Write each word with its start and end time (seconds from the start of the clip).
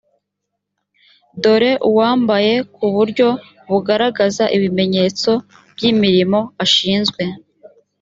dore 1.41 1.71
uwambaye 1.89 2.53
ku 2.75 2.85
buryo 2.95 3.27
bugaragaza 3.69 4.43
ibimenyetso 4.55 5.31
by 5.75 5.83
imirimo 5.91 6.39
ashinzwe 6.63 7.21